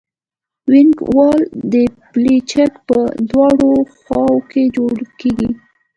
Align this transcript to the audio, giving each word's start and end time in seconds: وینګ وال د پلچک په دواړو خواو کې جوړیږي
وینګ 0.69 0.95
وال 1.15 1.41
د 1.71 1.73
پلچک 2.11 2.73
په 2.87 2.99
دواړو 3.29 3.71
خواو 4.01 4.37
کې 4.51 4.63
جوړیږي 4.75 5.49